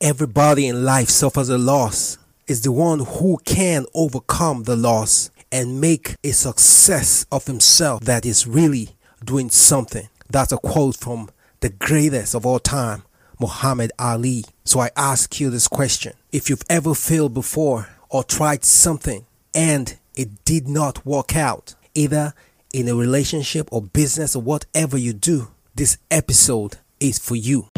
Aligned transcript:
everybody 0.00 0.68
in 0.68 0.84
life 0.84 1.08
suffers 1.08 1.48
a 1.48 1.56
loss 1.56 2.18
is 2.46 2.62
the 2.62 2.72
one 2.72 3.00
who 3.00 3.38
can 3.44 3.86
overcome 3.94 4.64
the 4.64 4.76
loss 4.76 5.30
and 5.50 5.80
make 5.80 6.16
a 6.22 6.32
success 6.32 7.24
of 7.32 7.46
himself 7.46 8.02
that 8.02 8.26
is 8.26 8.46
really 8.46 8.90
doing 9.24 9.48
something. 9.48 10.08
That's 10.28 10.52
a 10.52 10.58
quote 10.58 10.96
from 10.96 11.30
the 11.60 11.70
greatest 11.70 12.34
of 12.34 12.44
all 12.44 12.58
time, 12.58 13.04
Muhammad 13.40 13.90
Ali. 13.98 14.44
So 14.64 14.80
I 14.80 14.90
ask 14.96 15.40
you 15.40 15.50
this 15.50 15.68
question. 15.68 16.12
If 16.30 16.50
you've 16.50 16.62
ever 16.68 16.94
failed 16.94 17.32
before 17.32 17.88
or 18.10 18.22
tried 18.22 18.64
something 18.64 19.24
and 19.54 19.96
it 20.14 20.44
did 20.44 20.68
not 20.68 21.06
work 21.06 21.36
out, 21.36 21.74
either 21.94 22.34
in 22.72 22.88
a 22.88 22.94
relationship 22.94 23.68
or 23.72 23.80
business 23.80 24.36
or 24.36 24.42
whatever 24.42 24.98
you 24.98 25.14
do, 25.14 25.48
this 25.74 25.96
episode 26.10 26.76
is 27.00 27.18
for 27.18 27.36
you. 27.36 27.68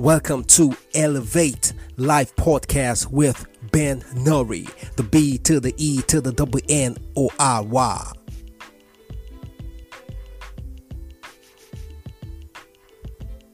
Welcome 0.00 0.44
to 0.44 0.74
Elevate 0.94 1.74
Life 1.98 2.34
Podcast 2.34 3.10
with 3.10 3.44
Ben 3.70 4.00
Nory, 4.14 4.66
the 4.96 5.02
B 5.02 5.36
to 5.40 5.60
the 5.60 5.74
E 5.76 6.00
to 6.06 6.22
the 6.22 6.32
double 6.32 6.58
N 6.70 6.96
O 7.16 7.28
R 7.38 7.62
Y. 7.62 8.12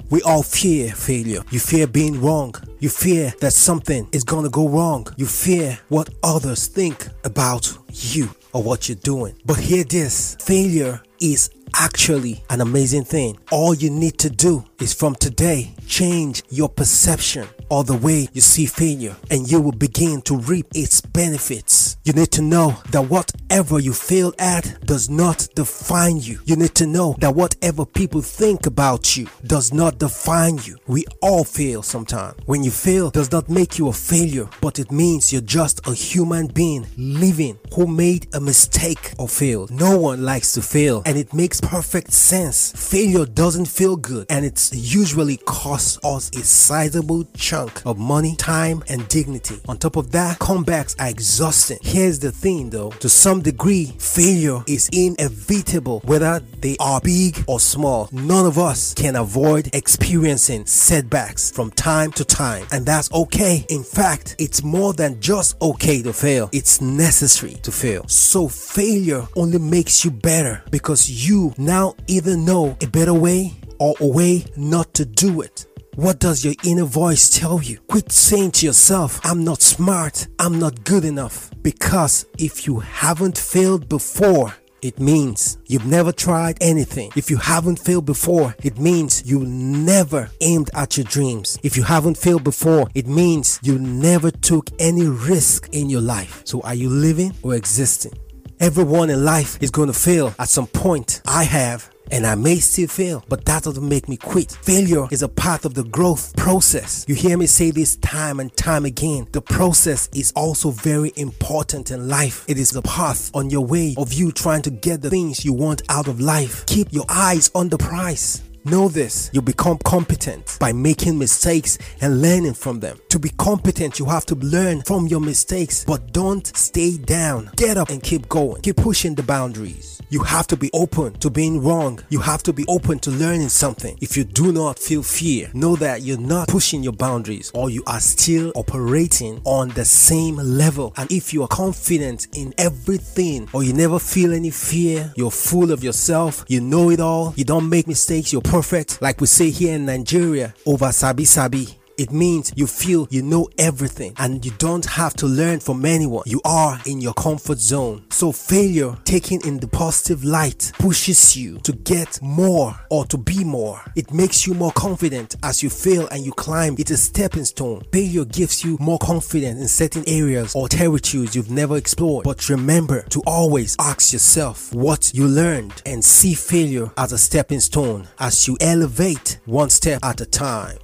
We 0.09 0.23
all 0.23 0.45
fear 0.45 0.93
failure. 0.93 1.43
You 1.51 1.59
fear 1.59 1.89
being 1.89 2.21
wrong. 2.21 2.55
You 2.79 2.91
fear 2.91 3.35
that 3.41 3.53
something 3.53 4.09
is 4.13 4.23
gonna 4.23 4.49
go 4.49 4.69
wrong. 4.69 5.09
You 5.17 5.27
fear 5.27 5.77
what 5.89 6.11
others 6.23 6.69
think 6.69 7.09
about 7.25 7.77
you 7.91 8.31
or 8.53 8.63
what 8.63 8.89
you're 8.89 8.95
doing. 8.95 9.35
But 9.45 9.57
hear 9.57 9.83
this 9.83 10.37
failure 10.37 11.03
is 11.21 11.51
actually 11.79 12.43
an 12.51 12.61
amazing 12.61 13.05
thing. 13.05 13.39
All 13.51 13.75
you 13.75 13.91
need 13.91 14.19
to 14.19 14.31
do 14.31 14.65
is 14.81 14.93
from 14.93 15.15
today 15.15 15.75
change 15.87 16.43
your 16.49 16.69
perception 16.69 17.47
or 17.69 17.85
the 17.85 17.97
way 17.97 18.29
you 18.33 18.41
see 18.41 18.67
failure 18.67 19.17
and 19.31 19.51
you 19.51 19.61
will 19.61 19.73
begin 19.73 20.23
to 20.23 20.37
reap 20.37 20.67
its 20.75 21.01
benefits. 21.01 21.97
You 22.05 22.13
need 22.13 22.31
to 22.33 22.43
know 22.43 22.77
that 22.91 23.09
whatever 23.49 23.79
you 23.79 23.93
fail 23.93 24.35
at 24.41 24.77
does 24.85 25.09
not 25.09 25.49
define 25.55 26.19
you. 26.19 26.41
You 26.47 26.57
need 26.57 26.75
to 26.75 26.87
know 26.87 27.15
that 27.21 27.37
whatever 27.37 27.87
people 27.87 28.21
think 28.21 28.67
about 28.67 29.17
you 29.17 29.29
does 29.47 29.73
not 29.73 29.99
define 29.99 30.59
you. 30.65 30.79
We 30.89 31.05
all 31.23 31.45
fail 31.45 31.83
sometime. 31.83 32.35
When 32.47 32.65
you 32.65 32.73
fail 32.73 33.11
does 33.11 33.31
not 33.31 33.49
make 33.49 33.79
you 33.79 33.87
a 33.89 33.93
failure, 33.93 34.49
but 34.61 34.81
it 34.81 34.91
means 34.91 35.33
you're 35.33 35.43
just 35.43 35.87
a 35.87 35.95
human 35.95 36.49
being 36.49 36.89
living 36.97 37.57
who 37.73 37.87
made 37.87 38.27
a 38.35 38.41
mistake 38.41 39.13
or 39.17 39.29
failed. 39.29 39.71
No 39.71 39.97
one 39.97 40.25
likes 40.25 40.53
to 40.55 40.63
fail 40.63 41.03
and 41.07 41.17
it 41.17 41.33
makes 41.33 41.61
perfect 41.61 42.13
sense. 42.13 42.73
Failure 42.73 43.27
doesn't 43.27 43.69
feel 43.69 43.95
good 43.97 44.27
and 44.29 44.45
it's 44.45 44.75
usually 44.75 45.37
costs 45.47 46.05
us 46.05 46.31
a 46.37 46.43
sizable 46.43 47.25
chunk 47.37 47.81
of 47.87 47.97
money, 47.97 48.35
time, 48.35 48.83
and 48.89 49.07
dignity. 49.07 49.61
On 49.69 49.79
top 49.79 49.95
of 49.95 50.11
that, 50.11 50.41
comebacks 50.41 50.97
are 50.99 51.09
exhausting. 51.09 51.79
Here's 51.81 52.19
the 52.19 52.33
thing 52.33 52.71
though, 52.71 52.91
to 52.91 53.09
some 53.09 53.36
degree, 53.41 53.95
failure 53.99 54.63
is 54.67 54.89
inevitable 54.93 56.01
whether 56.05 56.41
they 56.61 56.77
are 56.81 57.01
big 57.01 57.45
or 57.47 57.61
small. 57.61 58.09
None 58.13 58.47
of 58.47 58.59
us 58.59 58.95
can 58.95 59.17
avoid 59.17 59.75
experiencing 59.75 60.67
setbacks 60.67 61.51
from 61.51 61.71
time 61.71 62.13
to 62.13 62.25
time, 62.25 62.67
and 62.73 62.85
that's 62.85 63.13
okay. 63.13 63.65
In 63.69 63.83
fact, 63.83 64.37
it's 64.39 64.63
more 64.63 64.93
than 64.93 65.21
just 65.21 65.61
okay 65.63 66.03
to 66.03 66.13
fail, 66.13 66.51
it's 66.53 66.81
necessary 66.81 67.55
to 67.63 67.73
fail. 67.73 68.05
So, 68.09 68.49
failure 68.49 69.27
only 69.37 69.59
makes 69.59 70.05
you 70.05 70.11
better 70.11 70.63
because 70.71 71.29
you 71.29 71.55
now 71.59 71.95
either 72.07 72.37
know 72.37 72.77
a 72.81 72.87
better 72.87 73.15
way 73.15 73.53
or 73.79 73.95
a 74.01 74.07
way 74.07 74.45
not 74.57 74.93
to 74.95 75.05
do 75.05 75.43
it. 75.43 75.67
What 75.97 76.19
does 76.19 76.45
your 76.45 76.53
inner 76.63 76.85
voice 76.85 77.31
tell 77.31 77.63
you? 77.63 77.79
Quit 77.89 78.13
saying 78.13 78.51
to 78.53 78.67
yourself, 78.67 79.19
I'm 79.25 79.45
not 79.45 79.63
smart, 79.63 80.29
I'm 80.39 80.59
not 80.59 80.85
good 80.85 81.07
enough. 81.07 81.51
Because 81.63 82.27
if 82.37 82.67
you 82.67 82.81
haven't 82.81 83.39
failed 83.39 83.89
before, 83.89 84.55
it 84.83 85.01
means 85.01 85.57
you've 85.65 85.87
never 85.87 86.13
tried 86.13 86.59
anything. 86.61 87.13
If 87.17 87.31
you 87.31 87.39
haven't 87.39 87.79
failed 87.79 88.05
before, 88.05 88.55
it 88.63 88.79
means 88.79 89.23
you 89.25 89.47
never 89.47 90.29
aimed 90.43 90.69
at 90.75 90.99
your 90.99 91.05
dreams. 91.05 91.59
If 91.63 91.79
you 91.79 91.83
haven't 91.83 92.19
failed 92.19 92.45
before, 92.45 92.91
it 92.95 93.07
means 93.07 93.59
you 93.63 93.79
never 93.79 94.31
took 94.31 94.69
any 94.79 95.07
risk 95.07 95.71
in 95.73 95.89
your 95.89 96.03
life. 96.03 96.43
So 96.45 96.61
are 96.61 96.75
you 96.75 96.91
living 96.91 97.33
or 97.43 97.55
existing? 97.55 98.13
Everyone 98.61 99.09
in 99.09 99.25
life 99.25 99.57
is 99.63 99.71
going 99.71 99.89
to 99.89 99.99
fail 99.99 100.35
at 100.39 100.51
some 100.51 100.67
point. 100.67 101.23
I 101.27 101.45
have 101.45 101.91
and 102.11 102.27
I 102.27 102.35
may 102.35 102.59
still 102.59 102.89
fail, 102.89 103.25
but 103.29 103.45
that 103.45 103.65
doesn't 103.65 103.89
make 103.89 104.09
me 104.09 104.17
quit. 104.17 104.53
Failure 104.63 105.07
is 105.11 105.23
a 105.23 105.29
part 105.29 105.65
of 105.65 105.75
the 105.75 105.85
growth 105.85 106.35
process. 106.37 107.05
You 107.09 107.15
hear 107.15 107.37
me 107.37 107.47
say 107.47 107.71
this 107.71 107.97
time 107.97 108.41
and 108.41 108.55
time 108.57 108.85
again. 108.85 109.27
The 109.33 109.43
process 109.43 110.09
is 110.15 110.33
also 110.37 110.71
very 110.71 111.13
important 111.17 111.91
in 111.91 112.09
life. 112.09 112.45
It 112.49 112.59
is 112.59 112.71
the 112.71 112.83
path 112.83 113.31
on 113.35 113.51
your 113.51 113.65
way 113.65 113.95
of 113.99 114.13
you 114.13 114.33
trying 114.33 114.63
to 114.63 114.71
get 114.71 115.03
the 115.03 115.11
things 115.11 115.45
you 115.45 115.53
want 115.53 115.83
out 115.89 116.09
of 116.09 116.21
life. 116.21 116.65
Keep 116.67 116.93
your 116.93 117.07
eyes 117.09 117.51
on 117.55 117.69
the 117.69 117.79
prize. 117.79 118.43
Know 118.67 118.89
this, 118.89 119.31
you 119.33 119.43
become 119.43 119.79
competent 119.85 120.57
by 120.59 120.73
making 120.73 121.17
mistakes 121.21 121.79
and 122.01 122.21
learning 122.21 122.55
from 122.55 122.81
them. 122.81 122.99
To 123.11 123.19
be 123.21 123.29
competent, 123.29 124.01
you 124.01 124.07
have 124.07 124.27
to 124.27 124.35
learn 124.35 124.83
from 124.83 125.07
your 125.07 125.21
mistakes, 125.21 125.85
but 125.85 126.13
don't 126.13 126.45
stay 126.57 126.99
down. 126.99 127.53
Get 127.55 127.77
up 127.77 127.91
and 127.91 128.03
keep 128.03 128.29
going. 128.29 128.63
Keep 128.63 128.79
pushing 128.79 129.15
the 129.15 129.23
boundaries. 129.23 130.03
You 130.09 130.23
have 130.25 130.49
to 130.49 130.57
be 130.57 130.71
open 130.73 131.13
to 131.15 131.31
being 131.31 131.63
wrong. 131.63 132.01
You 132.11 132.19
have 132.21 132.43
to 132.45 132.53
be 132.53 132.65
open 132.69 132.99
to 133.01 133.11
learning 133.11 133.51
something. 133.51 133.97
If 134.01 134.17
you 134.17 134.25
do 134.25 134.53
not 134.53 134.79
feel 134.81 135.03
fear, 135.03 135.49
know 135.55 135.77
that 135.77 136.03
you're 136.03 136.19
not 136.19 136.49
pushing 136.49 136.83
your 136.83 136.93
boundaries 136.93 137.53
or 137.55 137.71
you 137.71 137.85
are 137.87 138.01
still 138.01 138.53
operating 138.55 139.41
on 139.45 139.69
the 139.71 139.85
same 139.85 140.37
level. 140.37 140.93
And 140.97 141.11
if 141.11 141.33
you 141.33 141.43
are 141.43 141.49
confident 141.49 142.29
in 142.35 142.53
everything 142.59 143.49
or 143.53 143.63
you 143.63 143.73
never 143.73 143.99
feel 143.99 144.33
any 144.33 144.51
fear, 144.51 145.13
you're 145.17 145.31
full 145.31 145.71
of 145.73 145.83
yourself, 145.83 146.45
you 146.49 146.61
know 146.61 146.91
it 146.91 147.01
all, 147.01 147.33
you 147.37 147.45
don't 147.45 147.69
make 147.69 147.89
mistakes, 147.89 148.33
you're 148.33 148.43
perfect, 148.57 149.03
like 149.03 149.21
we 149.21 149.27
say 149.27 149.51
here 149.51 149.75
in 149.75 149.85
Nigeria, 149.85 150.55
over 150.65 150.91
sabi 150.91 151.27
sabi. 151.27 151.86
It 151.99 152.13
means 152.13 152.53
you 152.57 152.67
feel 152.67 153.09
you 153.11 153.23
know 153.23 153.49
everything 153.57 154.13
and 154.19 154.45
you 154.45 154.51
don't 154.59 154.85
have 154.85 155.15
to 155.15 155.27
learn 155.27 155.61
from 155.61 155.85
anyone. 155.87 156.25
You 156.27 156.43
are 156.45 156.79
in 156.85 157.01
your 157.01 157.15
comfort 157.15 157.59
zone. 157.59 158.05
So 158.11 158.33
failure 158.33 158.97
taken 159.05 159.41
in 159.47 159.59
the 159.59 159.67
positive 159.69 160.23
light 160.23 160.73
pushes 160.79 161.37
you 161.37 161.59
to 161.61 161.73
get 161.73 162.21
more 162.21 162.79
or 162.91 163.07
to 163.07 163.17
be 163.17 163.45
more. 163.45 163.81
It 163.95 164.13
makes 164.13 164.47
you 164.47 164.53
more 164.53 164.73
confident 164.73 165.37
as 165.43 165.63
you 165.63 165.71
fail 165.71 166.07
and 166.09 166.23
you 166.23 166.33
climb. 166.33 166.77
It's 166.79 166.91
a 166.91 166.99
stepping 166.99 167.47
stone. 167.47 167.83
Failure 167.93 168.27
gives 168.27 168.63
you 168.63 168.77
more 168.79 168.99
confidence 168.99 169.59
in 169.61 169.69
certain 169.69 170.05
areas 170.07 170.55
or 170.55 170.69
territories 170.69 171.35
you've 171.35 171.51
never 171.51 171.79
explored. 171.79 172.25
But 172.25 172.51
remember 172.51 173.03
to 173.09 173.23
always 173.27 173.75
ask 173.79 174.13
yourself 174.13 174.75
what 174.75 175.13
you 175.15 175.27
learned 175.27 175.83
and 175.87 176.05
see 176.05 176.35
failure 176.35 176.91
as 176.99 177.13
a 177.13 177.19
stepping 177.19 177.61
stone 177.61 178.07
as 178.19 178.47
you 178.47 178.59
elevate 178.61 179.39
one 179.47 179.71
step 179.71 180.05
at 180.05 180.21
a 180.21 180.27
time. 180.27 180.77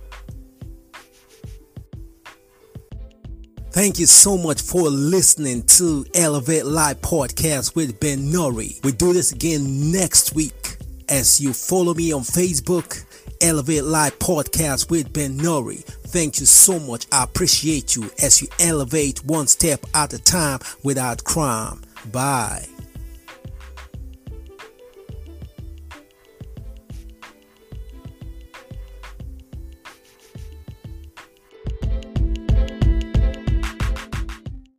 Thank 3.72 3.99
you 3.99 4.05
so 4.05 4.37
much 4.37 4.60
for 4.60 4.83
listening 4.91 5.62
to 5.78 6.05
Elevate 6.15 6.66
Live 6.66 7.00
Podcast 7.00 7.75
with 7.75 7.99
Ben 8.00 8.31
Nory. 8.31 8.84
We 8.84 8.93
do 8.93 9.15
this 9.15 9.33
again 9.33 9.91
next 9.91 10.34
week 10.34 10.77
as 11.09 11.41
you 11.41 11.55
follow 11.55 11.94
me 11.94 12.12
on 12.12 12.21
Facebook, 12.21 13.03
Elevate 13.41 13.84
Live 13.84 14.19
Podcast 14.19 14.91
with 14.91 15.10
Ben 15.15 15.38
Nory. 15.38 15.83
Thank 15.84 16.38
you 16.38 16.44
so 16.44 16.78
much. 16.81 17.06
I 17.10 17.25
appreciate 17.25 17.97
you 17.97 18.10
as 18.22 18.43
you 18.43 18.49
elevate 18.60 19.25
one 19.25 19.47
step 19.47 19.86
at 19.95 20.13
a 20.13 20.18
time 20.18 20.59
without 20.83 21.25
crime. 21.25 21.80
Bye. 22.13 22.66